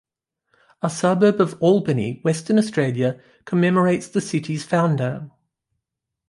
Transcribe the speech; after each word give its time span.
A 0.81 0.89
suburb 0.89 1.39
of 1.39 1.61
Albany, 1.61 2.21
Western 2.23 2.57
Australia, 2.57 3.21
commemorates 3.45 4.07
the 4.07 4.19
city's 4.19 4.63
founder. 4.65 5.29